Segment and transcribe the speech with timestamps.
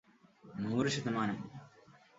[0.61, 1.37] നൂറ് ശതമാനം